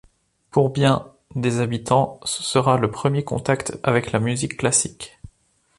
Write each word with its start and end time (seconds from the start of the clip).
Pour 0.49 0.71
bien 0.71 1.11
des 1.35 1.59
habitants, 1.59 2.19
ce 2.23 2.41
sera 2.41 2.79
le 2.79 2.89
premier 2.89 3.23
contact 3.23 3.77
avec 3.83 4.11
la 4.11 4.17
musique 4.19 4.57
classique. 4.57 5.19